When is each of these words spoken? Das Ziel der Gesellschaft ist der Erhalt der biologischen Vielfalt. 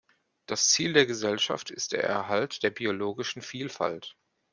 Das 0.47 0.67
Ziel 0.69 0.93
der 0.93 1.05
Gesellschaft 1.05 1.69
ist 1.69 1.91
der 1.91 2.03
Erhalt 2.03 2.63
der 2.63 2.71
biologischen 2.71 3.43
Vielfalt. 3.43 4.17